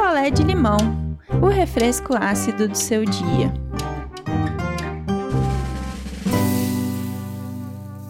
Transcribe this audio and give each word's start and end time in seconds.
picolé 0.00 0.30
de 0.30 0.42
limão, 0.42 0.78
o 1.42 1.46
refresco 1.46 2.14
ácido 2.16 2.66
do 2.66 2.74
seu 2.74 3.04
dia. 3.04 3.52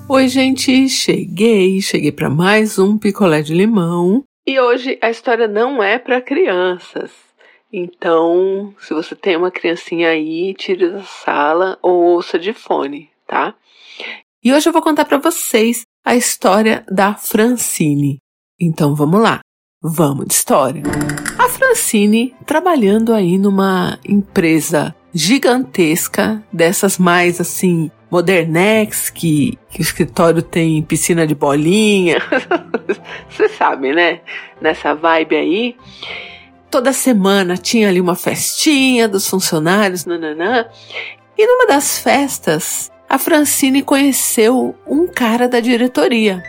Oi, 0.09 0.29
gente, 0.29 0.89
cheguei, 0.89 1.83
cheguei 1.83 2.13
para 2.13 2.31
mais 2.31 2.79
um 2.79 2.97
picolé 2.97 3.43
de 3.43 3.53
limão. 3.53 4.23
E 4.47 4.61
hoje 4.61 5.01
a 5.03 5.11
história 5.11 5.49
não 5.49 5.83
é 5.83 5.99
para 5.99 6.21
crianças. 6.21 7.11
Então, 7.72 8.72
se 8.79 8.95
você 8.95 9.17
tem 9.17 9.37
uma 9.37 9.51
criancinha 9.51 10.11
aí, 10.11 10.54
tire 10.54 10.93
da 10.93 11.03
sala 11.03 11.77
ou 11.83 12.15
ouça 12.15 12.38
de 12.38 12.53
fone, 12.53 13.11
tá? 13.27 13.53
E 14.45 14.53
hoje 14.53 14.69
eu 14.69 14.72
vou 14.72 14.81
contar 14.81 15.07
para 15.07 15.19
vocês 15.19 15.83
a 16.05 16.15
história 16.15 16.84
da 16.88 17.15
Francine. 17.15 18.19
Então 18.61 18.95
vamos 18.95 19.20
lá, 19.20 19.41
vamos 19.83 20.27
de 20.27 20.34
história. 20.34 20.83
A 21.38 21.48
Francine 21.48 22.34
trabalhando 22.45 23.14
aí 23.14 23.38
numa 23.38 23.98
empresa 24.05 24.95
gigantesca, 25.12 26.42
dessas 26.52 26.98
mais 26.98 27.41
assim, 27.41 27.91
modernex, 28.10 29.08
que, 29.10 29.58
que 29.70 29.80
o 29.80 29.82
escritório 29.82 30.42
tem 30.42 30.82
piscina 30.82 31.27
de 31.27 31.34
bolinha. 31.34 32.19
Você 33.28 33.48
sabe, 33.48 33.92
né? 33.92 34.20
Nessa 34.60 34.95
vibe 34.95 35.36
aí. 35.36 35.77
Toda 36.70 36.92
semana 36.92 37.56
tinha 37.56 37.88
ali 37.88 38.00
uma 38.00 38.14
festinha 38.14 39.08
dos 39.08 39.27
funcionários, 39.28 40.05
nananã. 40.05 40.66
E 41.36 41.47
numa 41.47 41.66
das 41.66 41.98
festas, 41.98 42.92
a 43.08 43.19
Francine 43.19 43.83
conheceu 43.83 44.77
um 44.86 45.08
cara 45.08 45.48
da 45.48 45.58
diretoria. 45.58 46.42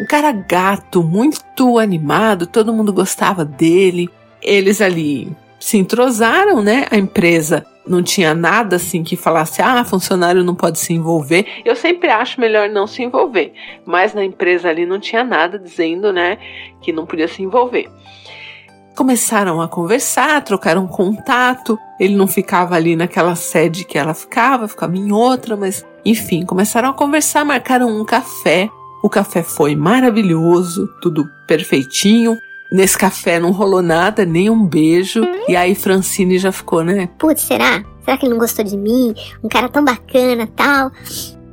Um 0.00 0.06
cara 0.06 0.30
gato, 0.32 1.02
muito 1.02 1.78
animado, 1.78 2.46
todo 2.46 2.72
mundo 2.72 2.92
gostava 2.92 3.44
dele. 3.44 4.08
Eles 4.40 4.80
ali 4.80 5.30
se 5.58 5.76
entrosaram, 5.76 6.62
né? 6.62 6.86
A 6.90 6.96
empresa 6.96 7.66
não 7.88 8.02
tinha 8.02 8.34
nada 8.34 8.76
assim 8.76 9.02
que 9.02 9.16
falasse, 9.16 9.62
ah, 9.62 9.84
funcionário 9.84 10.44
não 10.44 10.54
pode 10.54 10.78
se 10.78 10.92
envolver. 10.92 11.46
Eu 11.64 11.74
sempre 11.74 12.08
acho 12.10 12.40
melhor 12.40 12.68
não 12.68 12.86
se 12.86 13.02
envolver, 13.02 13.52
mas 13.84 14.14
na 14.14 14.24
empresa 14.24 14.68
ali 14.68 14.84
não 14.86 15.00
tinha 15.00 15.24
nada 15.24 15.58
dizendo, 15.58 16.12
né, 16.12 16.38
que 16.82 16.92
não 16.92 17.06
podia 17.06 17.26
se 17.26 17.42
envolver. 17.42 17.90
Começaram 18.94 19.60
a 19.60 19.68
conversar, 19.68 20.42
trocaram 20.42 20.86
contato. 20.86 21.78
Ele 22.00 22.16
não 22.16 22.26
ficava 22.26 22.74
ali 22.74 22.96
naquela 22.96 23.36
sede 23.36 23.84
que 23.84 23.96
ela 23.96 24.12
ficava, 24.12 24.66
ficava 24.66 24.96
em 24.96 25.12
outra, 25.12 25.56
mas 25.56 25.86
enfim, 26.04 26.44
começaram 26.44 26.88
a 26.88 26.92
conversar, 26.92 27.44
marcaram 27.44 27.88
um 27.88 28.04
café. 28.04 28.68
O 29.08 29.10
café 29.10 29.42
foi 29.42 29.74
maravilhoso, 29.74 30.86
tudo 31.00 31.26
perfeitinho. 31.46 32.38
Nesse 32.70 32.98
café 32.98 33.40
não 33.40 33.52
rolou 33.52 33.80
nada, 33.80 34.26
nem 34.26 34.50
um 34.50 34.66
beijo. 34.66 35.26
E 35.48 35.56
aí 35.56 35.74
Francine 35.74 36.38
já 36.38 36.52
ficou, 36.52 36.84
né? 36.84 37.08
Putz, 37.18 37.40
será? 37.40 37.82
Será 38.04 38.18
que 38.18 38.26
ele 38.26 38.32
não 38.32 38.38
gostou 38.38 38.62
de 38.62 38.76
mim? 38.76 39.14
Um 39.42 39.48
cara 39.48 39.66
tão 39.70 39.82
bacana, 39.82 40.46
tal. 40.54 40.92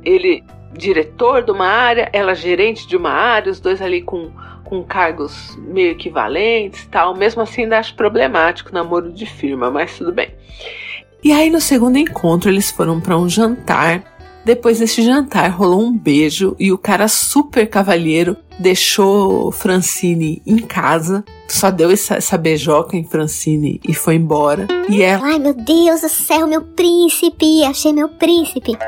Ele 0.04 0.44
diretor 0.74 1.42
de 1.42 1.50
uma 1.50 1.66
área, 1.66 2.10
ela 2.12 2.34
gerente 2.34 2.86
de 2.86 2.94
uma 2.94 3.08
área, 3.08 3.50
os 3.50 3.58
dois 3.58 3.80
ali 3.80 4.02
com 4.02 4.30
com 4.62 4.84
cargos 4.84 5.56
meio 5.56 5.92
equivalentes 5.92 6.86
tal. 6.90 7.16
Mesmo 7.16 7.40
assim, 7.40 7.62
ainda 7.62 7.78
acho 7.78 7.94
problemático 7.94 8.70
namoro 8.70 9.10
de 9.10 9.24
firma, 9.24 9.70
mas 9.70 9.96
tudo 9.96 10.12
bem. 10.12 10.28
E 11.24 11.32
aí, 11.32 11.48
no 11.48 11.62
segundo 11.62 11.96
encontro, 11.96 12.50
eles 12.50 12.70
foram 12.70 13.00
para 13.00 13.16
um 13.16 13.26
jantar. 13.26 14.15
Depois 14.46 14.78
desse 14.78 15.02
jantar, 15.02 15.50
rolou 15.50 15.82
um 15.82 15.92
beijo 15.92 16.54
e 16.56 16.70
o 16.70 16.78
cara 16.78 17.08
super 17.08 17.68
cavalheiro 17.68 18.36
deixou 18.60 19.50
Francine 19.50 20.40
em 20.46 20.58
casa. 20.58 21.24
Só 21.48 21.68
deu 21.68 21.90
essa, 21.90 22.14
essa 22.14 22.38
beijoca 22.38 22.96
em 22.96 23.02
Francine 23.02 23.80
e 23.82 23.92
foi 23.92 24.14
embora. 24.14 24.68
E 24.88 25.02
ela. 25.02 25.26
Ai, 25.26 25.40
meu 25.40 25.52
Deus 25.52 26.02
do 26.02 26.08
céu, 26.08 26.46
meu 26.46 26.62
príncipe! 26.62 27.64
Achei 27.64 27.92
meu 27.92 28.08
príncipe! 28.08 28.78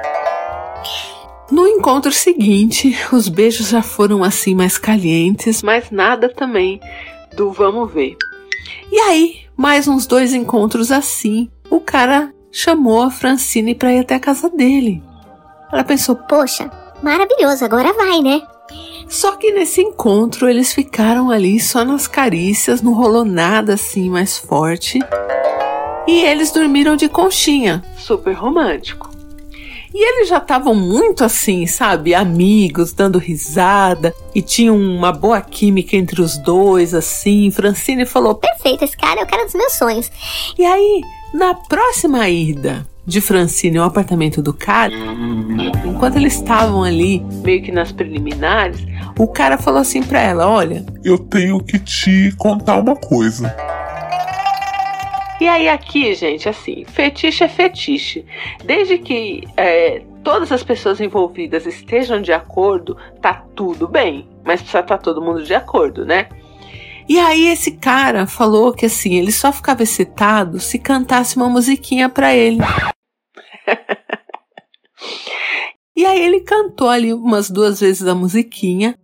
No 1.50 1.66
encontro 1.66 2.12
seguinte, 2.12 2.96
os 3.12 3.28
beijos 3.28 3.70
já 3.70 3.82
foram 3.82 4.22
assim 4.22 4.54
mais 4.54 4.78
calientes, 4.78 5.60
mas 5.60 5.90
nada 5.90 6.28
também 6.28 6.78
do 7.36 7.50
vamos 7.50 7.92
ver. 7.92 8.16
E 8.92 8.96
aí, 9.00 9.38
mais 9.56 9.88
uns 9.88 10.06
dois 10.06 10.32
encontros 10.32 10.92
assim, 10.92 11.50
o 11.68 11.80
cara 11.80 12.32
chamou 12.52 13.02
a 13.02 13.10
Francine 13.10 13.74
para 13.74 13.92
ir 13.92 13.98
até 13.98 14.14
a 14.14 14.20
casa 14.20 14.48
dele. 14.48 15.02
Ela 15.72 15.84
pensou: 15.84 16.16
Poxa, 16.16 16.70
maravilhoso, 17.02 17.64
agora 17.64 17.92
vai, 17.92 18.20
né? 18.20 18.42
Só 19.08 19.36
que 19.36 19.50
nesse 19.52 19.80
encontro 19.80 20.48
eles 20.48 20.72
ficaram 20.72 21.30
ali 21.30 21.58
só 21.58 21.84
nas 21.84 22.06
carícias, 22.06 22.82
não 22.82 22.92
rolou 22.92 23.24
nada 23.24 23.74
assim 23.74 24.10
mais 24.10 24.36
forte. 24.36 24.98
E 26.06 26.24
eles 26.24 26.50
dormiram 26.52 26.96
de 26.96 27.08
conchinha, 27.08 27.82
super 27.96 28.32
romântico. 28.32 29.08
E 29.94 30.06
eles 30.06 30.28
já 30.28 30.36
estavam 30.36 30.74
muito 30.74 31.24
assim, 31.24 31.66
sabe? 31.66 32.14
Amigos, 32.14 32.92
dando 32.92 33.18
risada. 33.18 34.14
E 34.34 34.42
tinha 34.42 34.72
uma 34.72 35.10
boa 35.10 35.40
química 35.40 35.96
entre 35.96 36.20
os 36.20 36.36
dois, 36.36 36.94
assim. 36.94 37.50
Francine 37.50 38.04
falou: 38.04 38.34
Perfeito, 38.34 38.84
esse 38.84 38.96
cara 38.96 39.20
é 39.20 39.24
o 39.24 39.26
cara 39.26 39.44
dos 39.44 39.54
meus 39.54 39.72
sonhos. 39.72 40.10
E 40.58 40.64
aí, 40.64 41.00
na 41.32 41.54
próxima 41.54 42.28
ida 42.28 42.86
de 43.08 43.22
Francine 43.22 43.78
ao 43.78 43.86
apartamento 43.86 44.42
do 44.42 44.52
cara, 44.52 44.92
enquanto 45.84 46.16
eles 46.16 46.34
estavam 46.34 46.84
ali, 46.84 47.24
meio 47.42 47.62
que 47.62 47.72
nas 47.72 47.90
preliminares, 47.90 48.86
o 49.18 49.26
cara 49.26 49.56
falou 49.56 49.80
assim 49.80 50.02
pra 50.02 50.20
ela: 50.20 50.46
Olha, 50.46 50.84
eu 51.02 51.18
tenho 51.18 51.58
que 51.58 51.78
te 51.78 52.32
contar 52.36 52.76
uma 52.76 52.94
coisa. 52.94 53.56
E 55.40 55.46
aí 55.48 55.68
aqui, 55.68 56.14
gente, 56.14 56.48
assim, 56.48 56.84
fetiche 56.84 57.44
é 57.44 57.48
fetiche. 57.48 58.26
Desde 58.64 58.98
que 58.98 59.44
é, 59.56 60.02
todas 60.22 60.52
as 60.52 60.62
pessoas 60.62 61.00
envolvidas 61.00 61.64
estejam 61.64 62.20
de 62.20 62.32
acordo, 62.32 62.96
tá 63.22 63.44
tudo 63.54 63.88
bem. 63.88 64.28
Mas 64.44 64.60
precisa 64.60 64.80
estar 64.80 64.98
tá 64.98 65.02
todo 65.02 65.22
mundo 65.22 65.42
de 65.44 65.54
acordo, 65.54 66.04
né? 66.04 66.28
E 67.08 67.18
aí 67.18 67.46
esse 67.46 67.70
cara 67.70 68.26
falou 68.26 68.72
que 68.72 68.84
assim, 68.84 69.14
ele 69.14 69.32
só 69.32 69.50
ficava 69.50 69.82
excitado 69.82 70.60
se 70.60 70.78
cantasse 70.78 71.36
uma 71.36 71.48
musiquinha 71.48 72.08
para 72.08 72.34
ele. 72.34 72.58
E 75.96 76.04
aí 76.04 76.20
ele 76.20 76.40
cantou 76.40 76.88
ali 76.88 77.12
umas 77.12 77.50
duas 77.50 77.80
vezes 77.80 78.06
a 78.06 78.14
musiquinha. 78.14 78.98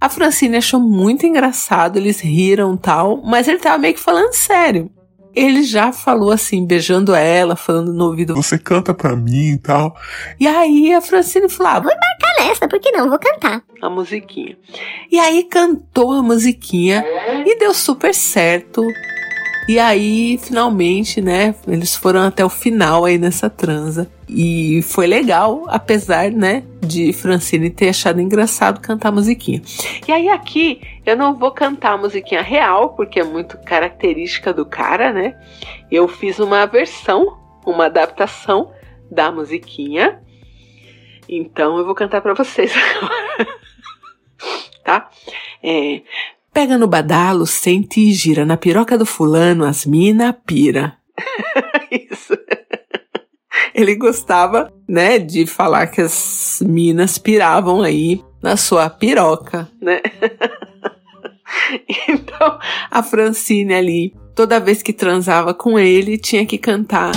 A 0.00 0.08
Francine 0.08 0.56
achou 0.56 0.80
muito 0.80 1.26
engraçado, 1.26 1.98
eles 1.98 2.20
riram 2.20 2.76
tal, 2.76 3.22
mas 3.22 3.46
ele 3.46 3.58
tava 3.58 3.78
meio 3.78 3.94
que 3.94 4.00
falando 4.00 4.32
sério 4.32 4.90
ele 5.34 5.62
já 5.62 5.92
falou 5.92 6.30
assim, 6.32 6.66
beijando 6.66 7.14
ela, 7.14 7.54
falando 7.54 7.92
no 7.92 8.06
ouvido. 8.06 8.34
Você 8.34 8.58
canta 8.58 8.92
pra 8.92 9.14
mim 9.14 9.52
e 9.52 9.58
tal. 9.58 9.96
E 10.38 10.46
aí 10.46 10.92
a 10.92 11.00
Francine 11.00 11.48
falou: 11.48 11.72
ah, 11.72 11.80
Vou 11.80 11.92
embarcar 11.92 12.46
nessa, 12.46 12.68
por 12.68 12.80
que 12.80 12.90
não? 12.90 13.08
Vou 13.08 13.18
cantar. 13.18 13.62
A 13.80 13.88
musiquinha. 13.88 14.56
E 15.10 15.18
aí 15.18 15.44
cantou 15.44 16.12
a 16.12 16.22
musiquinha 16.22 17.04
e 17.46 17.58
deu 17.58 17.72
super 17.72 18.14
certo. 18.14 18.82
E 19.70 19.78
aí, 19.78 20.36
finalmente, 20.36 21.20
né, 21.20 21.54
eles 21.64 21.94
foram 21.94 22.22
até 22.22 22.44
o 22.44 22.48
final 22.48 23.04
aí 23.04 23.16
nessa 23.16 23.48
transa. 23.48 24.10
E 24.28 24.82
foi 24.82 25.06
legal, 25.06 25.64
apesar, 25.68 26.32
né, 26.32 26.64
de 26.84 27.12
Francine 27.12 27.70
ter 27.70 27.90
achado 27.90 28.20
engraçado 28.20 28.80
cantar 28.80 29.10
a 29.10 29.12
musiquinha. 29.12 29.62
E 30.08 30.10
aí 30.10 30.28
aqui 30.28 30.80
eu 31.06 31.16
não 31.16 31.36
vou 31.36 31.52
cantar 31.52 31.92
a 31.92 31.96
musiquinha 31.96 32.42
real, 32.42 32.94
porque 32.96 33.20
é 33.20 33.22
muito 33.22 33.58
característica 33.58 34.52
do 34.52 34.66
cara, 34.66 35.12
né? 35.12 35.40
Eu 35.88 36.08
fiz 36.08 36.40
uma 36.40 36.66
versão, 36.66 37.38
uma 37.64 37.86
adaptação 37.86 38.72
da 39.08 39.30
musiquinha. 39.30 40.20
Então 41.28 41.78
eu 41.78 41.84
vou 41.84 41.94
cantar 41.94 42.20
para 42.20 42.34
vocês 42.34 42.74
agora. 42.74 43.58
tá? 44.82 45.08
É, 45.62 46.02
Pega 46.52 46.76
no 46.76 46.86
badalo, 46.86 47.46
sente 47.46 48.00
e 48.00 48.12
gira. 48.12 48.44
Na 48.44 48.56
piroca 48.56 48.98
do 48.98 49.06
fulano, 49.06 49.64
as 49.64 49.86
mina 49.86 50.32
pira. 50.32 50.96
Isso. 51.90 52.36
Ele 53.74 53.94
gostava, 53.94 54.72
né, 54.88 55.18
de 55.18 55.46
falar 55.46 55.86
que 55.86 56.00
as 56.00 56.62
minas 56.66 57.18
piravam 57.18 57.82
aí 57.82 58.22
na 58.42 58.56
sua 58.56 58.90
piroca, 58.90 59.68
né? 59.80 60.00
então, 62.08 62.58
a 62.90 63.02
Francine 63.02 63.74
ali, 63.74 64.14
toda 64.34 64.60
vez 64.60 64.82
que 64.82 64.92
transava 64.92 65.54
com 65.54 65.78
ele, 65.78 66.18
tinha 66.18 66.44
que 66.44 66.58
cantar 66.58 67.12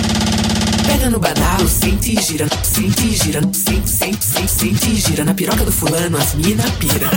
Pega 0.86 1.10
no 1.10 1.18
badalo, 1.18 1.68
sente 1.68 2.18
e 2.18 2.22
gira, 2.22 2.46
sente 2.62 3.06
e 3.06 3.10
gira, 3.10 3.40
sente, 3.52 3.88
sente, 3.88 4.24
sente, 4.24 4.50
sente 4.50 4.90
e 4.90 4.94
gira. 4.94 5.24
Na 5.24 5.34
piroca 5.34 5.64
do 5.64 5.72
fulano, 5.72 6.16
as 6.16 6.34
mina 6.34 6.64
pira. 6.78 7.08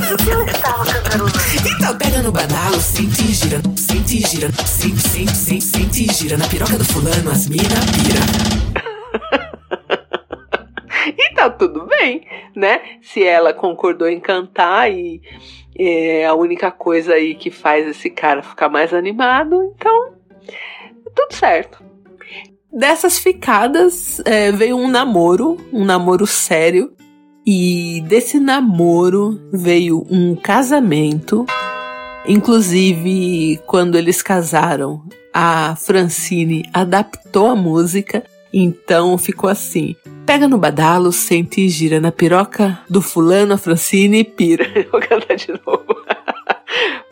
Então 1.75 1.97
pega 1.97 2.21
no 2.21 2.31
badalo, 2.31 2.79
sente 2.79 3.23
e 3.23 3.33
gira, 3.33 3.61
sente 3.75 4.17
e 4.17 4.27
gira, 4.27 4.51
sente, 4.65 4.99
sente, 4.99 5.35
sente, 5.35 5.63
sente 5.63 6.03
e 6.09 6.13
gira. 6.13 6.37
Na 6.37 6.47
piroca 6.47 6.77
do 6.77 6.85
fulano, 6.85 7.29
as 7.31 7.47
mina 7.47 7.79
pira. 7.93 8.21
e 11.17 11.33
tá 11.33 11.49
tudo 11.49 11.85
bem, 11.85 12.25
né? 12.55 12.81
Se 13.01 13.23
ela 13.23 13.53
concordou 13.53 14.07
em 14.07 14.19
cantar 14.19 14.91
e 14.91 15.21
É 15.79 16.25
a 16.25 16.33
única 16.33 16.71
coisa 16.71 17.13
aí 17.13 17.35
que 17.35 17.51
faz 17.51 17.87
esse 17.87 18.09
cara 18.09 18.41
ficar 18.41 18.67
mais 18.67 18.93
animado, 18.93 19.73
então 19.75 20.13
tudo 21.15 21.33
certo. 21.33 21.86
Dessas 22.77 23.17
ficadas 23.17 24.21
é, 24.23 24.51
veio 24.51 24.77
um 24.77 24.87
namoro, 24.87 25.57
um 25.73 25.83
namoro 25.83 26.27
sério, 26.27 26.93
e 27.43 28.03
desse 28.07 28.39
namoro 28.39 29.41
veio 29.51 30.05
um 30.11 30.35
casamento. 30.35 31.43
Inclusive, 32.27 33.59
quando 33.65 33.97
eles 33.97 34.21
casaram, 34.21 35.01
a 35.33 35.75
Francine 35.75 36.69
adaptou 36.71 37.47
a 37.47 37.55
música, 37.55 38.23
então 38.53 39.17
ficou 39.17 39.49
assim: 39.49 39.95
pega 40.23 40.47
no 40.47 40.59
badalo, 40.59 41.11
sente 41.11 41.61
e 41.61 41.69
gira 41.69 41.99
na 41.99 42.11
piroca 42.11 42.77
do 42.87 43.01
fulano, 43.01 43.55
a 43.55 43.57
Francine 43.57 44.23
pira. 44.23 44.67
Vou 44.91 45.01
cantar 45.01 45.35
de 45.35 45.51
novo. 45.65 45.97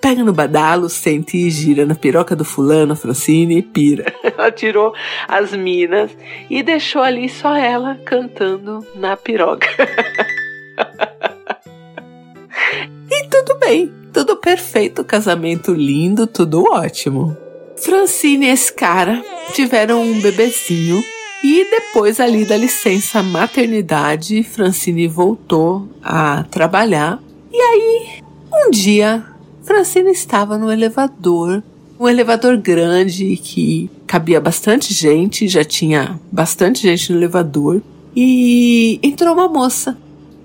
Pega 0.06 0.24
no 0.24 0.32
badalo, 0.32 0.88
sente 0.88 1.36
e 1.36 1.50
gira 1.50 1.84
na 1.84 1.96
piroca 1.96 2.36
do 2.36 2.46
fulano, 2.46 2.96
Francine 2.96 3.64
pira. 3.64 4.14
Ela 4.22 4.52
tirou 4.52 4.94
as 5.28 5.52
minas 5.54 6.16
e 6.48 6.62
deixou 6.62 7.02
ali 7.02 7.28
só 7.28 7.56
ela 7.56 7.98
cantando 8.06 8.86
na 8.94 9.18
piroca. 9.18 9.66
e 13.10 13.28
tudo 13.30 13.58
bem, 13.58 13.92
tudo 14.14 14.38
perfeito, 14.38 15.04
casamento 15.04 15.74
lindo, 15.74 16.28
tudo 16.28 16.72
ótimo. 16.72 17.36
Francine 17.76 18.46
e 18.46 18.50
esse 18.50 18.72
cara 18.72 19.26
tiveram 19.54 20.04
um 20.04 20.22
bebezinho 20.22 21.04
e 21.44 21.68
depois 21.68 22.20
ali 22.20 22.46
da 22.46 22.56
licença 22.56 23.24
maternidade, 23.24 24.44
Francine 24.44 25.08
voltou 25.08 25.90
a 26.04 26.44
trabalhar. 26.44 27.18
E 27.52 27.60
aí, 27.60 28.20
um 28.54 28.70
dia, 28.70 29.34
Francine 29.66 30.12
estava 30.12 30.60
no 30.60 30.72
elevador, 30.72 31.64
um 32.00 32.08
elevador 32.08 32.56
grande 32.56 33.36
que 33.36 33.90
cabia 34.06 34.40
bastante 34.40 34.94
gente, 34.94 35.48
já 35.48 35.64
tinha 35.64 36.20
bastante 36.32 36.84
gente 36.84 37.12
no 37.12 37.18
elevador, 37.18 37.82
e 38.16 39.00
entrou 39.02 39.34
uma 39.34 39.50
moça. 39.50 39.98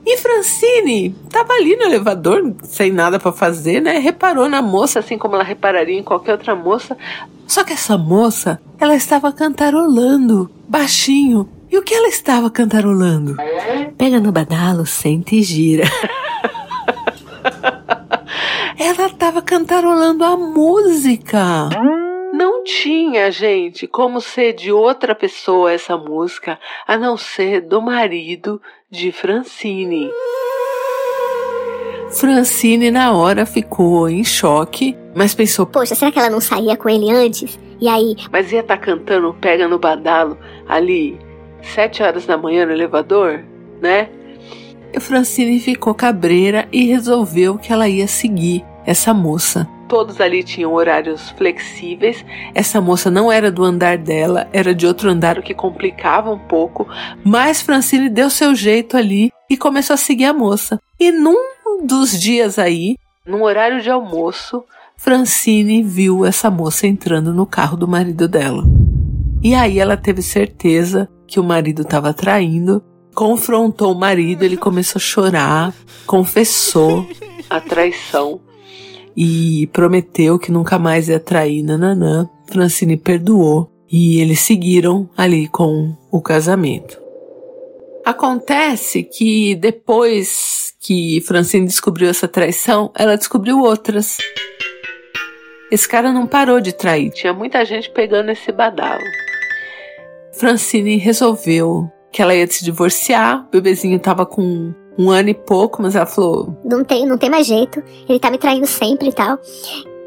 E 0.06 0.16
Francine 0.16 1.14
estava 1.26 1.52
ali 1.52 1.76
no 1.76 1.82
elevador, 1.82 2.54
sem 2.62 2.90
nada 2.90 3.18
para 3.18 3.30
fazer, 3.30 3.80
né? 3.80 3.98
Reparou 3.98 4.48
na 4.48 4.62
moça, 4.62 5.00
assim 5.00 5.18
como 5.18 5.34
ela 5.34 5.44
repararia 5.44 5.98
em 5.98 6.02
qualquer 6.02 6.32
outra 6.32 6.56
moça. 6.56 6.96
Só 7.46 7.62
que 7.62 7.74
essa 7.74 7.98
moça, 7.98 8.58
ela 8.78 8.96
estava 8.96 9.30
cantarolando, 9.32 10.50
baixinho. 10.66 11.46
E 11.70 11.76
o 11.76 11.82
que 11.82 11.94
ela 11.94 12.08
estava 12.08 12.50
cantarolando? 12.50 13.36
Pega 13.98 14.18
no 14.18 14.32
badalo, 14.32 14.86
sente 14.86 15.36
e 15.36 15.42
gira. 15.42 15.84
ela 18.80 19.06
estava 19.08 19.42
cantarolando 19.42 20.24
a 20.24 20.38
música. 20.38 21.68
Não 22.32 22.64
tinha, 22.64 23.30
gente, 23.30 23.86
como 23.86 24.22
ser 24.22 24.54
de 24.54 24.72
outra 24.72 25.14
pessoa 25.14 25.70
essa 25.70 25.98
música, 25.98 26.58
a 26.86 26.96
não 26.96 27.14
ser 27.18 27.60
do 27.60 27.82
marido 27.82 28.60
de 28.90 29.12
Francine. 29.12 30.10
Francine, 32.10 32.90
na 32.90 33.12
hora, 33.12 33.44
ficou 33.44 34.08
em 34.08 34.24
choque, 34.24 34.96
mas 35.14 35.34
pensou: 35.34 35.66
Poxa, 35.66 35.94
será 35.94 36.10
que 36.10 36.18
ela 36.18 36.30
não 36.30 36.40
saía 36.40 36.74
com 36.74 36.88
ele 36.88 37.10
antes? 37.12 37.60
E 37.78 37.86
aí. 37.86 38.16
Mas 38.32 38.50
ia 38.50 38.60
estar 38.60 38.78
tá 38.78 38.82
cantando 38.82 39.34
Pega 39.34 39.68
no 39.68 39.78
Badalo 39.78 40.38
ali, 40.66 41.20
sete 41.62 42.02
horas 42.02 42.24
da 42.24 42.38
manhã 42.38 42.64
no 42.64 42.72
elevador, 42.72 43.44
né? 43.80 44.08
E 44.92 44.98
Francine 44.98 45.60
ficou 45.60 45.94
cabreira 45.94 46.66
e 46.72 46.86
resolveu 46.86 47.58
que 47.58 47.72
ela 47.72 47.88
ia 47.88 48.08
seguir 48.08 48.64
essa 48.90 49.14
moça. 49.14 49.68
Todos 49.88 50.20
ali 50.20 50.42
tinham 50.42 50.74
horários 50.74 51.30
flexíveis. 51.30 52.24
Essa 52.52 52.80
moça 52.80 53.08
não 53.08 53.30
era 53.30 53.50
do 53.50 53.62
andar 53.62 53.96
dela, 53.96 54.48
era 54.52 54.74
de 54.74 54.84
outro 54.84 55.08
andar, 55.08 55.38
o 55.38 55.42
que 55.42 55.54
complicava 55.54 56.28
um 56.32 56.38
pouco. 56.38 56.88
Mas 57.24 57.62
Francine 57.62 58.08
deu 58.08 58.28
seu 58.28 58.52
jeito 58.52 58.96
ali 58.96 59.30
e 59.48 59.56
começou 59.56 59.94
a 59.94 59.96
seguir 59.96 60.24
a 60.24 60.32
moça. 60.32 60.80
E 60.98 61.12
num 61.12 61.36
dos 61.84 62.20
dias 62.20 62.58
aí, 62.58 62.96
num 63.24 63.44
horário 63.44 63.80
de 63.80 63.88
almoço, 63.88 64.64
Francine 64.96 65.84
viu 65.84 66.26
essa 66.26 66.50
moça 66.50 66.88
entrando 66.88 67.32
no 67.32 67.46
carro 67.46 67.76
do 67.76 67.86
marido 67.86 68.26
dela. 68.26 68.64
E 69.40 69.54
aí 69.54 69.78
ela 69.78 69.96
teve 69.96 70.20
certeza 70.20 71.08
que 71.28 71.38
o 71.38 71.44
marido 71.44 71.82
estava 71.82 72.12
traindo, 72.12 72.82
confrontou 73.14 73.92
o 73.92 73.98
marido, 73.98 74.42
ele 74.42 74.56
começou 74.56 74.98
a 74.98 75.02
chorar, 75.02 75.72
confessou 76.06 77.06
a 77.48 77.60
traição 77.60 78.40
e 79.22 79.66
prometeu 79.66 80.38
que 80.38 80.50
nunca 80.50 80.78
mais 80.78 81.10
ia 81.10 81.20
trair 81.20 81.62
Nananã. 81.62 82.26
Francine 82.50 82.96
perdoou 82.96 83.70
e 83.92 84.18
eles 84.18 84.40
seguiram 84.40 85.10
ali 85.14 85.46
com 85.46 85.94
o 86.10 86.22
casamento. 86.22 86.98
Acontece 88.02 89.02
que 89.02 89.54
depois 89.56 90.72
que 90.80 91.20
Francine 91.20 91.66
descobriu 91.66 92.08
essa 92.08 92.26
traição, 92.26 92.90
ela 92.96 93.14
descobriu 93.14 93.60
outras. 93.60 94.16
Esse 95.70 95.86
cara 95.86 96.14
não 96.14 96.26
parou 96.26 96.58
de 96.58 96.72
trair, 96.72 97.10
tinha 97.10 97.34
muita 97.34 97.62
gente 97.66 97.90
pegando 97.90 98.30
esse 98.30 98.50
badalo. 98.50 99.04
Francine 100.32 100.96
resolveu 100.96 101.92
que 102.10 102.22
ela 102.22 102.34
ia 102.34 102.46
se 102.46 102.64
divorciar, 102.64 103.46
o 103.46 103.50
bebezinho 103.50 104.00
tava 104.00 104.24
com 104.24 104.72
um 104.98 105.10
ano 105.10 105.30
e 105.30 105.34
pouco, 105.34 105.82
mas 105.82 105.94
ela 105.94 106.06
falou: 106.06 106.56
Não 106.64 106.84
tem, 106.84 107.06
não 107.06 107.18
tem 107.18 107.30
mais 107.30 107.46
jeito, 107.46 107.82
ele 108.08 108.18
tá 108.18 108.30
me 108.30 108.38
traindo 108.38 108.66
sempre 108.66 109.08
e 109.08 109.12
tal. 109.12 109.38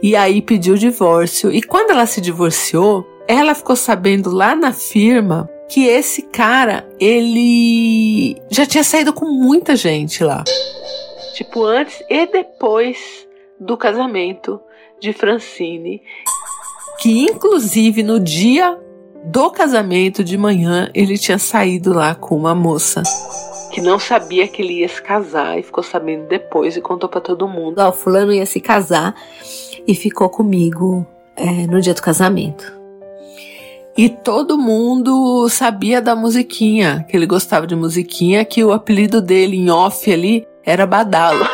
E 0.02 0.16
aí 0.16 0.42
pediu 0.42 0.74
o 0.74 0.78
divórcio. 0.78 1.52
E 1.52 1.62
quando 1.62 1.92
ela 1.92 2.06
se 2.06 2.20
divorciou, 2.20 3.06
ela 3.28 3.56
ficou 3.56 3.76
sabendo 3.76 4.30
lá 4.30 4.54
na 4.56 4.74
firma 4.74 5.50
que 5.70 5.86
esse 5.88 6.24
cara, 6.24 6.88
ele 7.00 8.36
já 8.50 8.66
tinha 8.66 8.84
saído 8.84 9.14
com 9.14 9.26
muita 9.26 9.76
gente 9.76 10.24
lá. 10.24 10.44
Tipo, 11.34 11.64
antes 11.64 12.04
e 12.10 12.28
depois 12.28 13.28
do 13.60 13.78
casamento 13.78 14.60
de 15.00 15.14
Francine. 15.14 16.02
Que 17.00 17.24
inclusive 17.24 18.04
no 18.04 18.20
dia 18.20 18.78
do 19.26 19.50
casamento 19.50 20.24
de 20.24 20.38
manhã 20.38 20.92
ele 20.94 21.18
tinha 21.18 21.38
saído 21.38 21.94
lá 21.94 22.14
com 22.14 22.36
uma 22.36 22.54
moça 22.54 23.02
que 23.74 23.82
não 23.82 23.98
sabia 23.98 24.48
que 24.48 24.62
ele 24.62 24.82
ia 24.82 24.88
se 24.88 25.02
casar 25.02 25.58
e 25.58 25.64
ficou 25.64 25.84
sabendo 25.84 26.28
depois 26.28 26.78
e 26.78 26.82
contou 26.82 27.10
para 27.10 27.20
todo 27.20 27.48
mundo. 27.48 27.80
Ó, 27.80 27.90
oh, 27.90 27.92
fulano 27.92 28.32
ia 28.32 28.46
se 28.46 28.60
casar 28.60 29.16
e 29.88 29.96
ficou 29.96 30.30
comigo 30.30 31.08
é, 31.36 31.66
no 31.66 31.82
dia 31.82 31.96
do 31.96 32.02
casamento. 32.02 32.72
E 33.98 34.10
todo 34.10 34.60
mundo 34.60 35.50
sabia 35.50 36.00
da 36.00 36.16
musiquinha, 36.16 37.04
que 37.10 37.18
ele 37.18 37.26
gostava 37.26 37.66
de 37.66 37.76
musiquinha, 37.76 38.46
que 38.46 38.64
o 38.64 38.72
apelido 38.72 39.20
dele 39.20 39.58
em 39.58 39.72
off 39.72 40.12
ali 40.12 40.48
era 40.64 40.86
Badalo. 40.86 41.44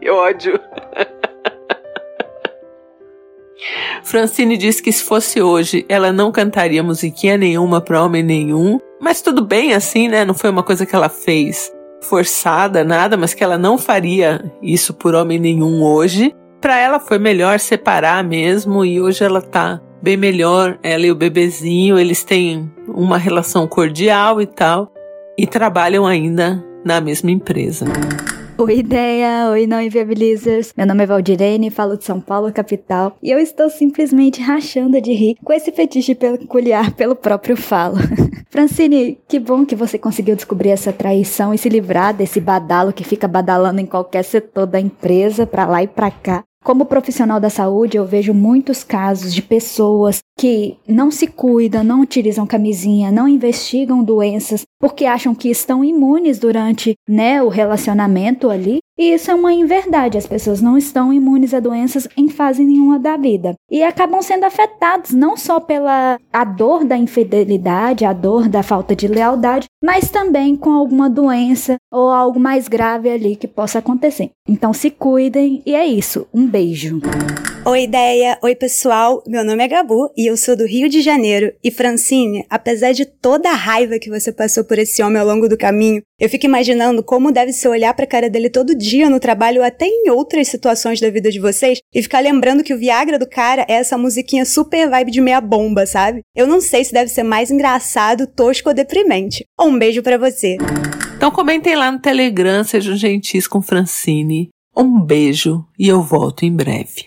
que 0.00 0.10
ódio. 0.10 0.58
Francine 4.02 4.56
disse 4.56 4.82
que 4.82 4.90
se 4.90 5.04
fosse 5.04 5.40
hoje, 5.40 5.86
ela 5.88 6.12
não 6.12 6.32
cantaria 6.32 6.82
musiquinha 6.82 7.36
nenhuma 7.36 7.80
para 7.80 8.02
homem 8.02 8.24
nenhum. 8.24 8.80
Mas 9.00 9.20
tudo 9.20 9.44
bem 9.44 9.74
assim, 9.74 10.08
né? 10.08 10.24
Não 10.24 10.34
foi 10.34 10.50
uma 10.50 10.62
coisa 10.62 10.86
que 10.86 10.94
ela 10.94 11.08
fez 11.08 11.72
forçada, 12.02 12.84
nada, 12.84 13.16
mas 13.16 13.34
que 13.34 13.42
ela 13.42 13.58
não 13.58 13.76
faria 13.76 14.52
isso 14.62 14.94
por 14.94 15.14
homem 15.14 15.38
nenhum 15.38 15.82
hoje. 15.82 16.34
Para 16.60 16.78
ela 16.78 16.98
foi 16.98 17.18
melhor 17.18 17.58
separar 17.58 18.24
mesmo 18.24 18.84
e 18.84 19.00
hoje 19.00 19.24
ela 19.24 19.42
tá 19.42 19.80
bem 20.02 20.16
melhor. 20.16 20.78
Ela 20.82 21.06
e 21.06 21.10
o 21.10 21.14
bebezinho, 21.14 21.98
eles 21.98 22.24
têm 22.24 22.70
uma 22.88 23.18
relação 23.18 23.66
cordial 23.66 24.40
e 24.40 24.46
tal 24.46 24.92
e 25.38 25.46
trabalham 25.46 26.06
ainda 26.06 26.64
na 26.84 27.00
mesma 27.00 27.30
empresa. 27.30 27.84
Oi, 28.58 28.78
ideia! 28.78 29.50
Oi, 29.50 29.66
não 29.66 29.82
inviabilizers! 29.82 30.72
Meu 30.74 30.86
nome 30.86 31.02
é 31.02 31.06
Valdirene, 31.06 31.68
falo 31.68 31.94
de 31.94 32.06
São 32.06 32.18
Paulo, 32.18 32.50
capital, 32.50 33.14
e 33.22 33.30
eu 33.30 33.38
estou 33.38 33.68
simplesmente 33.68 34.40
rachando 34.40 34.98
de 34.98 35.12
rir 35.12 35.36
com 35.44 35.52
esse 35.52 35.70
fetiche 35.70 36.14
peculiar 36.14 36.92
pelo 36.92 37.14
próprio 37.14 37.54
falo. 37.54 37.96
Francine, 38.48 39.18
que 39.28 39.38
bom 39.38 39.66
que 39.66 39.76
você 39.76 39.98
conseguiu 39.98 40.34
descobrir 40.34 40.70
essa 40.70 40.90
traição 40.90 41.52
e 41.52 41.58
se 41.58 41.68
livrar 41.68 42.14
desse 42.14 42.40
badalo 42.40 42.94
que 42.94 43.04
fica 43.04 43.28
badalando 43.28 43.82
em 43.82 43.86
qualquer 43.86 44.22
setor 44.22 44.64
da 44.64 44.80
empresa, 44.80 45.46
pra 45.46 45.66
lá 45.66 45.82
e 45.82 45.86
pra 45.86 46.10
cá. 46.10 46.42
Como 46.64 46.86
profissional 46.86 47.38
da 47.38 47.50
saúde, 47.50 47.98
eu 47.98 48.06
vejo 48.06 48.32
muitos 48.32 48.82
casos 48.82 49.34
de 49.34 49.42
pessoas 49.42 50.20
que 50.38 50.76
não 50.86 51.10
se 51.10 51.26
cuidam, 51.26 51.82
não 51.82 52.02
utilizam 52.02 52.46
camisinha, 52.46 53.10
não 53.10 53.26
investigam 53.26 54.04
doenças 54.04 54.64
porque 54.78 55.06
acham 55.06 55.34
que 55.34 55.48
estão 55.48 55.82
imunes 55.82 56.38
durante 56.38 56.94
né, 57.08 57.42
o 57.42 57.48
relacionamento 57.48 58.50
ali. 58.50 58.78
E 58.98 59.12
isso 59.12 59.30
é 59.30 59.34
uma 59.34 59.52
inverdade, 59.52 60.16
as 60.16 60.26
pessoas 60.26 60.62
não 60.62 60.76
estão 60.78 61.12
imunes 61.12 61.52
a 61.52 61.60
doenças 61.60 62.08
em 62.16 62.28
fase 62.28 62.64
nenhuma 62.64 62.98
da 62.98 63.16
vida. 63.16 63.54
E 63.70 63.82
acabam 63.82 64.22
sendo 64.22 64.44
afetados 64.44 65.12
não 65.12 65.36
só 65.36 65.60
pela 65.60 66.18
a 66.32 66.44
dor 66.44 66.84
da 66.84 66.96
infidelidade, 66.96 68.06
a 68.06 68.12
dor 68.12 68.48
da 68.48 68.62
falta 68.62 68.96
de 68.96 69.06
lealdade, 69.06 69.66
mas 69.82 70.10
também 70.10 70.56
com 70.56 70.72
alguma 70.72 71.10
doença 71.10 71.76
ou 71.92 72.10
algo 72.10 72.40
mais 72.40 72.68
grave 72.68 73.10
ali 73.10 73.36
que 73.36 73.48
possa 73.48 73.80
acontecer. 73.80 74.30
Então 74.48 74.72
se 74.72 74.90
cuidem 74.90 75.62
e 75.66 75.74
é 75.74 75.86
isso. 75.86 76.26
Um 76.32 76.46
beijo. 76.46 77.00
Oi, 77.68 77.82
ideia! 77.82 78.38
Oi, 78.44 78.54
pessoal! 78.54 79.24
Meu 79.26 79.44
nome 79.44 79.60
é 79.60 79.66
Gabu 79.66 80.08
e 80.16 80.30
eu 80.30 80.36
sou 80.36 80.54
do 80.54 80.64
Rio 80.64 80.88
de 80.88 81.02
Janeiro. 81.02 81.52
E 81.64 81.68
Francine, 81.68 82.46
apesar 82.48 82.92
de 82.92 83.04
toda 83.04 83.50
a 83.50 83.56
raiva 83.56 83.98
que 83.98 84.08
você 84.08 84.30
passou 84.30 84.62
por 84.62 84.78
esse 84.78 85.02
homem 85.02 85.20
ao 85.20 85.26
longo 85.26 85.48
do 85.48 85.58
caminho, 85.58 86.00
eu 86.20 86.28
fico 86.28 86.46
imaginando 86.46 87.02
como 87.02 87.32
deve 87.32 87.52
ser 87.52 87.66
olhar 87.66 87.92
pra 87.92 88.06
cara 88.06 88.30
dele 88.30 88.48
todo 88.48 88.72
dia 88.72 89.10
no 89.10 89.18
trabalho 89.18 89.62
ou 89.62 89.66
até 89.66 89.84
em 89.84 90.08
outras 90.10 90.46
situações 90.46 91.00
da 91.00 91.10
vida 91.10 91.28
de 91.28 91.40
vocês 91.40 91.80
e 91.92 92.00
ficar 92.00 92.20
lembrando 92.20 92.62
que 92.62 92.72
o 92.72 92.78
Viagra 92.78 93.18
do 93.18 93.28
cara 93.28 93.66
é 93.68 93.72
essa 93.72 93.98
musiquinha 93.98 94.44
super 94.44 94.88
vibe 94.88 95.10
de 95.10 95.20
meia 95.20 95.40
bomba, 95.40 95.86
sabe? 95.86 96.20
Eu 96.36 96.46
não 96.46 96.60
sei 96.60 96.84
se 96.84 96.92
deve 96.92 97.10
ser 97.10 97.24
mais 97.24 97.50
engraçado, 97.50 98.28
tosco 98.28 98.68
ou 98.68 98.74
deprimente. 98.76 99.44
Um 99.60 99.76
beijo 99.76 100.04
para 100.04 100.16
você. 100.16 100.56
Então 101.16 101.32
comentem 101.32 101.74
lá 101.74 101.90
no 101.90 101.98
Telegram, 101.98 102.62
sejam 102.62 102.94
gentis 102.94 103.48
com 103.48 103.60
Francine. 103.60 104.50
Um 104.76 105.00
beijo 105.00 105.64
e 105.76 105.88
eu 105.88 106.00
volto 106.00 106.44
em 106.44 106.52
breve. 106.54 107.06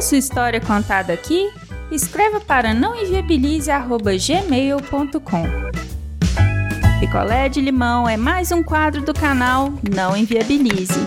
A 0.00 0.02
sua 0.02 0.16
história 0.16 0.62
contada 0.62 1.12
aqui? 1.12 1.52
Escreva 1.92 2.40
para 2.40 2.72
nãoenviabilize.gmail.com 2.72 5.44
Picolé 6.98 7.50
de 7.50 7.60
limão 7.60 8.08
é 8.08 8.16
mais 8.16 8.50
um 8.50 8.62
quadro 8.62 9.02
do 9.02 9.12
canal 9.12 9.68
Não 9.94 10.16
Enviabilize. 10.16 10.98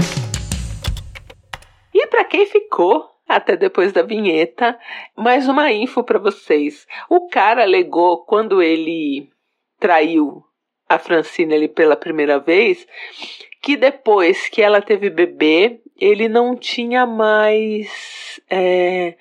E 1.92 2.06
para 2.06 2.24
quem 2.24 2.46
ficou 2.46 3.10
até 3.28 3.58
depois 3.58 3.92
da 3.92 4.04
vinheta, 4.04 4.78
mais 5.18 5.50
uma 5.50 5.72
info 5.72 6.04
para 6.04 6.20
vocês. 6.20 6.86
O 7.10 7.28
cara 7.30 7.64
alegou 7.64 8.24
quando 8.26 8.62
ele 8.62 9.28
traiu 9.80 10.44
a 10.88 11.00
Francine 11.00 11.56
ali 11.56 11.68
pela 11.68 11.96
primeira 11.96 12.38
vez 12.38 12.86
que 13.64 13.78
depois 13.78 14.50
que 14.50 14.62
ela 14.62 14.82
teve 14.82 15.10
bebê, 15.10 15.80
ele 15.96 16.28
não 16.28 16.56
tinha 16.56 17.06
mais 17.06 18.40
é, 18.50 19.16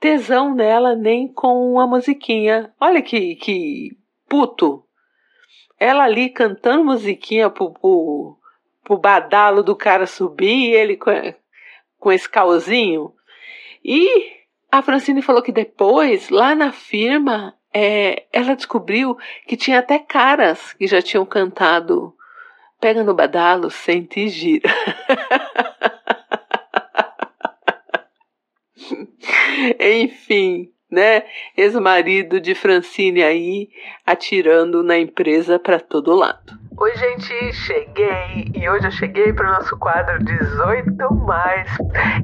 tesão 0.00 0.54
nela 0.54 0.94
nem 0.94 1.26
com 1.28 1.78
a 1.80 1.86
musiquinha. 1.86 2.72
Olha 2.80 3.02
que, 3.02 3.36
que 3.36 3.96
puto. 4.28 4.84
Ela 5.78 6.04
ali 6.04 6.30
cantando 6.30 6.84
musiquinha 6.84 7.50
pro, 7.50 7.72
pro, 7.72 8.38
pro 8.82 8.98
badalo 8.98 9.62
do 9.62 9.74
cara 9.74 10.06
subir 10.06 10.70
e 10.70 10.74
ele 10.74 10.96
com, 10.96 11.10
com 11.98 12.12
esse 12.12 12.28
calzinho. 12.28 13.12
E 13.84 14.32
a 14.70 14.82
Francine 14.82 15.20
falou 15.20 15.42
que 15.42 15.52
depois, 15.52 16.30
lá 16.30 16.54
na 16.54 16.72
firma, 16.72 17.54
é, 17.72 18.24
ela 18.32 18.54
descobriu 18.54 19.16
que 19.46 19.56
tinha 19.56 19.80
até 19.80 19.98
caras 19.98 20.72
que 20.72 20.86
já 20.86 21.02
tinham 21.02 21.26
cantado 21.26 22.14
Pega 22.84 23.02
no 23.02 23.14
badalo, 23.14 23.70
sente 23.70 24.20
e 24.20 24.28
gira. 24.28 24.68
Enfim, 29.80 30.70
né? 30.90 31.22
Ex-marido 31.56 32.40
de 32.40 32.54
Francine 32.54 33.22
aí 33.22 33.68
atirando 34.06 34.82
na 34.82 34.98
empresa 34.98 35.58
para 35.58 35.80
todo 35.80 36.14
lado. 36.14 36.64
Oi, 36.76 36.96
gente, 36.96 37.52
cheguei 37.52 38.50
e 38.52 38.68
hoje 38.68 38.86
eu 38.86 38.90
cheguei 38.90 39.32
para 39.32 39.48
o 39.48 39.52
nosso 39.52 39.76
quadro 39.78 40.18
18 40.24 41.14
mais. 41.14 41.70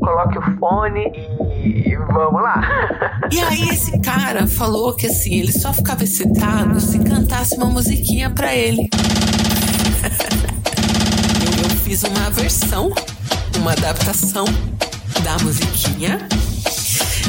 Coloque 0.00 0.38
o 0.38 0.42
fone 0.59 1.12
e 1.64 1.97
vamos 2.12 2.42
lá. 2.42 2.61
E 3.30 3.40
aí 3.40 3.68
esse 3.68 4.00
cara 4.00 4.49
falou 4.49 4.97
que 4.97 5.06
assim, 5.06 5.38
ele 5.38 5.52
só 5.52 5.73
ficava 5.73 6.02
excitado 6.02 6.80
se 6.80 6.99
cantasse 7.04 7.56
uma 7.56 7.66
musiquinha 7.66 8.28
para 8.28 8.54
ele 8.54 8.88
fiz 11.90 12.04
uma 12.04 12.30
versão, 12.30 12.92
uma 13.59 13.73
adaptação 13.73 14.44
da 15.25 15.37
musiquinha. 15.42 16.20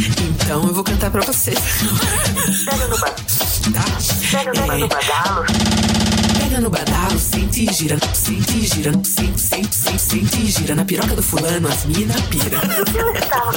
Então 0.08 0.64
eu 0.64 0.74
vou 0.74 0.84
cantar 0.84 1.12
pra 1.12 1.22
vocês. 1.22 1.60
Pega 2.66 2.88
no 2.88 2.98
badalo. 3.00 3.16
Tá? 3.74 3.84
Pega 4.32 4.54
no, 4.54 4.74
é... 4.74 4.88
badalo. 4.88 5.46
Pega 6.40 6.62
no 6.62 6.70
badalo, 6.70 7.20
sente 7.20 7.70
e 7.70 7.74
gira, 7.74 7.98
sente 8.14 8.58
e 8.58 8.68
gira, 8.68 8.92
sente, 9.04 9.40
sente, 9.40 9.76
sente, 9.76 10.02
sente 10.02 10.42
e 10.42 10.52
gira. 10.52 10.76
Na 10.76 10.84
piroca 10.84 11.16
do 11.16 11.22
fulano, 11.22 11.68
as 11.68 11.86
mina 11.86 12.16
pira. 12.30 12.60
Eu 12.98 13.14
estava 13.14 13.52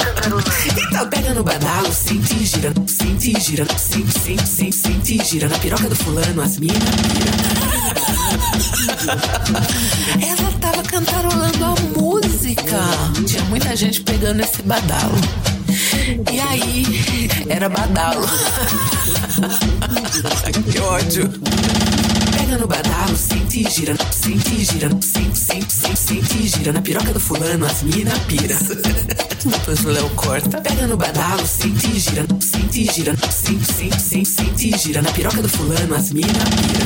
Então 0.87 1.09
pega 1.09 1.33
no 1.33 1.43
badalo, 1.43 1.91
sente 1.91 2.35
e 2.35 2.45
gira, 2.45 2.73
sente 2.87 3.35
e 3.35 3.39
gira, 3.39 3.65
sente, 3.77 4.19
sente, 4.19 4.47
sente, 4.47 4.75
sente 4.75 5.19
e 5.19 5.25
gira. 5.25 5.49
Na 5.49 5.57
piroca 5.57 5.89
do 5.89 5.95
fulano, 5.95 6.41
as 6.41 6.57
mina 6.57 6.73
pira. 6.73 7.65
Ela 10.21 10.51
tava 10.59 10.83
cantarolando 10.83 11.65
a 11.65 11.99
música. 11.99 12.79
Tinha 13.25 13.43
muita 13.45 13.75
gente 13.75 14.01
pegando 14.01 14.41
esse 14.41 14.61
badalo. 14.61 15.15
E 16.31 16.39
aí, 16.39 16.85
era 17.49 17.67
badalo. 17.67 18.27
que 20.71 20.79
ódio. 20.79 21.31
Pega 22.37 22.57
no 22.59 22.67
badalo, 22.67 23.17
sente 23.17 23.61
e 23.61 23.69
gira, 23.69 23.95
sente 24.11 24.53
e 24.53 24.63
gira, 24.63 24.89
sente, 25.01 25.37
sente, 25.37 25.73
sente, 25.73 25.97
sente 25.97 26.37
e 26.37 26.47
gira. 26.47 26.71
Na 26.73 26.81
piroca 26.81 27.11
do 27.11 27.19
fulano, 27.19 27.65
as 27.65 27.81
mina 27.81 28.11
pira. 28.27 28.55
Depois 29.45 29.85
o 29.85 29.89
Léo 29.89 30.09
corta. 30.11 30.59
Pega 30.59 30.87
no 30.87 30.97
badalo, 30.97 31.45
sente 31.45 31.85
e 31.87 31.99
gira, 31.99 32.25
sente 32.39 32.81
e 32.81 32.91
gira, 32.91 33.15
sente, 33.29 33.71
sente, 33.71 34.01
sente, 34.01 34.27
sente 34.27 34.73
e 34.73 34.77
gira. 34.77 35.03
Na 35.03 35.11
piroca 35.11 35.39
do 35.39 35.47
fulano, 35.47 35.93
as 35.95 36.11
mina 36.11 36.33
pira. 36.33 36.85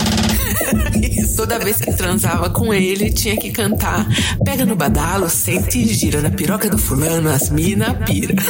Toda 1.37 1.57
vez 1.57 1.77
que 1.77 1.93
transava 1.93 2.49
com 2.49 2.73
ele, 2.73 3.11
tinha 3.11 3.37
que 3.37 3.49
cantar. 3.49 4.05
Pega 4.43 4.65
no 4.65 4.75
badalo, 4.75 5.29
sente 5.29 5.79
e 5.79 5.93
gira. 5.93 6.21
Na 6.21 6.29
piroca 6.29 6.69
do 6.69 6.77
fulano, 6.77 7.29
as 7.29 7.49
mina 7.49 7.93
pira. 7.93 8.35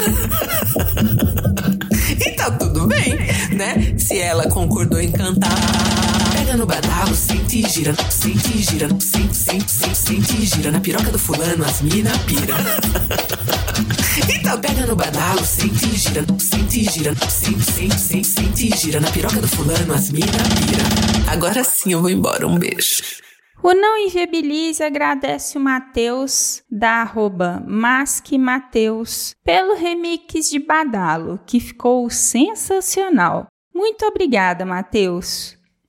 e 2.10 2.32
tá 2.32 2.50
tudo 2.50 2.88
bem, 2.88 3.16
né? 3.56 3.94
Se 3.96 4.18
ela 4.18 4.48
concordou 4.50 5.00
em 5.00 5.12
cantar. 5.12 5.56
Pega 6.34 6.58
no 6.58 6.66
badalo, 6.66 7.14
sente 7.16 7.60
e 7.60 7.70
gira, 7.70 7.94
sente 8.10 8.58
e 8.58 8.64
gira, 8.64 8.88
sente, 9.00 9.38
sente, 9.38 9.72
sente, 9.72 9.98
sente 9.98 10.36
e 10.36 10.46
gira. 10.48 10.72
Na 10.72 10.80
piroca 10.80 11.12
do 11.12 11.20
fulano, 11.20 11.64
as 11.64 11.82
mina 11.82 12.10
pira. 12.26 12.56
então 14.28 14.60
pega 14.60 14.86
no 14.86 14.96
badalo, 14.96 15.44
sente 15.46 15.86
e 15.86 15.96
gira, 15.96 16.26
sente 16.40 16.82
e 16.82 16.84
gira, 16.84 17.16
sente, 17.30 17.64
sente, 17.64 18.00
sente, 18.00 18.28
sente 18.28 18.78
gira. 18.78 19.00
Na 19.00 19.12
piroca 19.12 19.40
do 19.40 19.48
fulano, 19.48 19.94
as 19.94 20.10
mina 20.10 20.26
pira. 20.28 21.32
Agora 21.32 21.64
sim 21.64 21.94
eu 21.94 22.02
vou 22.02 22.10
embora, 22.10 22.48
um 22.48 22.58
beijo. 22.58 23.04
O 23.62 23.74
Não 23.74 23.98
Inviabilize 23.98 24.82
agradece 24.82 25.58
o 25.58 25.62
Matheus 25.62 26.64
da 26.72 27.02
arroba 27.02 27.62
Masque 27.68 28.38
pelo 29.44 29.76
remix 29.76 30.50
de 30.50 30.60
Badalo, 30.60 31.40
que 31.46 31.60
ficou 31.60 32.10
sensacional. 32.10 33.48
Muito 33.76 34.06
obrigada, 34.06 34.66
Matheus. 34.66 35.59